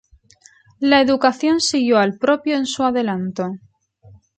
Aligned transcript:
La 0.79 0.99
educación 0.99 1.59
siguió 1.61 1.99
al 1.99 2.17
propio 2.17 2.57
en 2.57 2.65
su 2.65 2.81
adelanto. 2.83 3.51